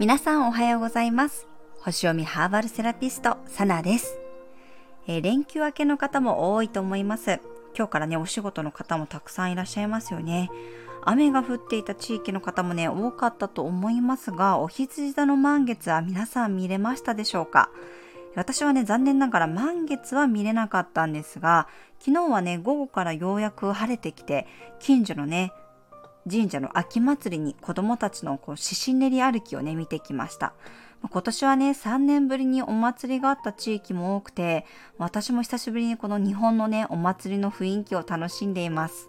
[0.00, 1.46] 皆さんおはようございます。
[1.78, 4.18] 星読みハーバルセラピスト、サナです、
[5.06, 7.40] えー、連休明けの方も多いと思います。
[7.76, 10.50] 今日からね、お仕事の方もたくさんいらっしゃいますよね。
[11.04, 17.70] 雨が降っていた地域の方もね、多かったと思いますが、お羊座の満月は皆さん見れましたでしょうか？
[18.34, 21.68] 私はね、残念ながら満月は見れなかったんですが、
[22.00, 24.48] 昨日はね、午後からようやく晴れてきて、
[24.80, 25.52] 近所のね、
[26.28, 30.52] 神社の秋祭りに子供たちのこう獅子練り歩きをね、見てきました。
[31.10, 34.66] 今年はね、3年ぶりにお祭りがあった地域も多くて、
[34.98, 39.08] 私も久しぶりにこの日本のね、お祭りの雰囲気を楽しんでいます。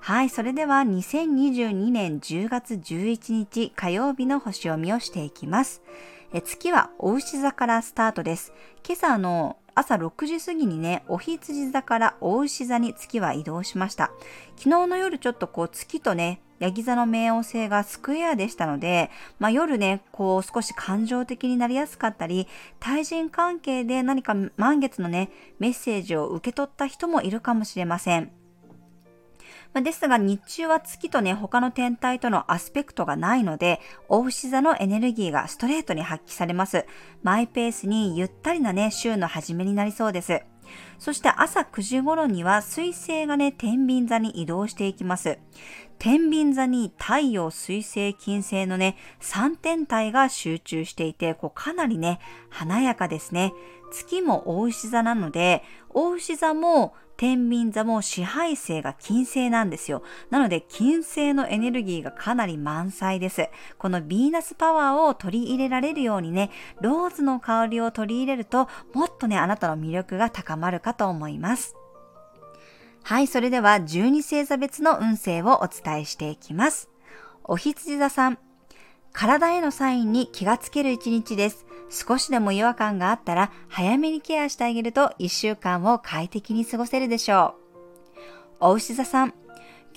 [0.00, 5.82] はい、それでは2022年10月11日火曜日の星読みをしていきます。
[6.32, 8.52] え月はお牛座からスタートです。
[8.86, 14.10] 今朝の朝6時過ぎにね、お羊座からお牛座に月は移動しました。
[14.56, 22.48] 昨日の夜ちょっとこう月とね、ヤギ座の冥王星がスクエアでしたので、まあ、夜ね、こう少し感情的になりやすかったり、
[22.80, 28.32] 対人関係で何か満月のね、メッセージを受け取った人もいるかもしれません。
[29.82, 36.86] ですが日中は月とね、他の天体とのアスペクトがないので、大牛座のエネルギーがストレートに発揮されます。
[37.22, 40.42] マイペースにゆったりなね、週の初めになりそうです。
[40.98, 45.38] そして朝9時頃には水星がね、天秤座に移動していきます。
[45.98, 53.52] 天秤座に太陽、水星、金星のね、3天体が集中していて、こうかなりね、華やかですね。
[53.92, 60.02] 月も大牛座なので、大牛座も天秤座も支配星が金星なんですよ。
[60.30, 63.48] なので金星のエネルギーがかなり満載です。
[63.78, 66.50] このヴィーナスパワーを取り入れられるようにね、
[66.80, 71.74] ローズの香りを取り入れると、もっとね、あなたの魅力が高まるかと思います。
[73.02, 76.90] はい、それでは12星座別の運勢をお伝えしていきます。
[77.44, 78.38] お羊座さん、
[79.16, 81.64] 体へのサインに気がつける一日です。
[81.88, 87.54] 少しでも違和感があったら早めにケアしてあげると一週間を快適に過ごせるでしょ
[88.60, 88.66] う。
[88.68, 89.32] お牛座さん、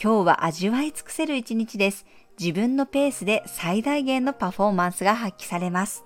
[0.02, 2.06] 今日は味わい尽くせる一日です。
[2.40, 6.06] 自分のペースで最大限のパフォーマンスが発揮されます。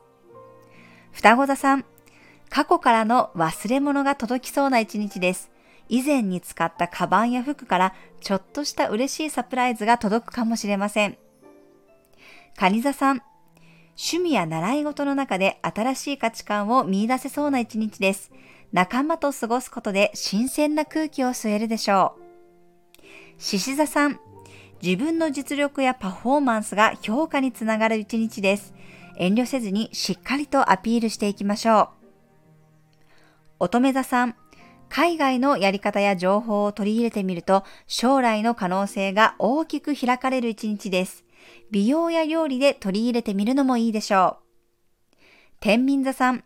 [1.12, 1.86] 双子座さん、
[2.50, 5.52] 過去からの忘れ物が届きそうな一日です。
[5.88, 11.23] 以前に使ったカバンや服からちょっとした嬉しいサプライズが届くかもしれません。
[12.56, 13.22] 蟹座さん、
[13.96, 18.32] 趣味や習い事の中で新しい価値観を見出せそうな一日です。
[18.72, 22.16] 仲間と過ごすことで新鮮な空気を吸えるでしょ
[23.00, 23.02] う。
[23.40, 24.20] 獅子座さん、
[24.84, 28.74] 自分の実力やパフォーマンスが評価につながる一日です。
[29.18, 31.90] 遠慮せずにしっかりとアピールしていきましょう。
[33.60, 34.36] 乙女座さん、
[34.90, 41.26] 海外のやり方や情報を取り入れてみると将来の可能性が大きく開かれる一日です。
[41.72, 45.18] 美容や料理で取り入れてみるのもいいでしょう。
[45.60, 46.44] 天秤座さん、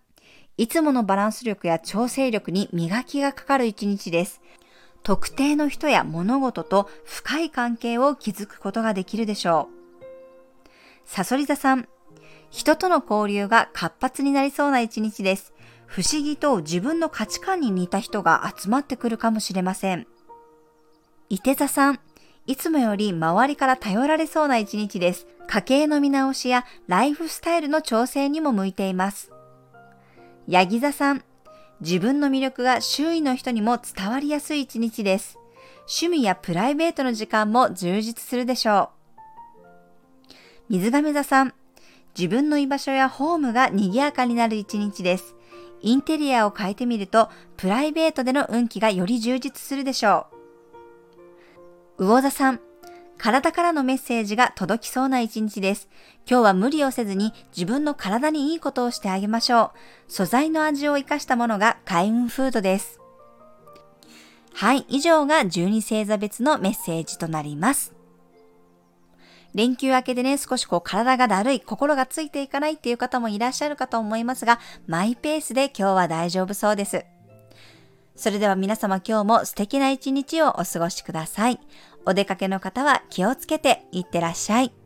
[0.58, 4.42] いつものバランス力や調整力に磨きがかかる一日です。
[5.04, 10.70] 特定の人や物事と深い関係を築くことができるでしょう。
[11.06, 11.88] サソリ座さん、
[12.50, 15.54] 人との交流が活発になりそうな一日です。
[15.86, 20.08] 不思議と自分の価値観に似た人が集まってくるかもしれません。
[21.30, 22.00] 伊手座さん、
[22.48, 25.28] いつもより周りから頼られそうな一日です。
[25.48, 29.32] 家計の見直しやライフスタイルの調整にも向いています。
[30.48, 31.24] ヤギ座さん、
[31.82, 35.38] 自分の魅力が周囲の人にも伝わりやすい一日です。
[35.82, 38.92] 趣味やプライベートの時間も充実するでしょ
[40.30, 40.34] う。
[40.70, 41.54] 水亀座さん、
[42.18, 45.36] 自分の居場所やホームが賑やかになる一日です。
[45.82, 50.37] インテリアを変えてみると、プライベートでの運気がより充実するでしょう。
[52.00, 52.60] 魚座さん、
[53.18, 55.90] 体からのメッセージが届きそうな一日です。
[56.30, 59.72] 今日は無理をせずに自分の体にいいことをしてあげましょ
[60.08, 60.12] う。
[60.12, 63.00] 素材の味を活かしたものが開運フードです。
[64.54, 67.96] はい、以上が12星座別のメッセージとなります。
[69.56, 77.06] 連休明けでね、少しこう体がだるい、心がついていかないっていう方もいらっしゃるかと思いますが、マイペースで今日は大丈夫そうです。
[78.18, 81.60] それでは皆様今日も素敵な一日をお過ごしください。
[82.08, 84.77] お出かけの方は気をつけていってらっしゃい。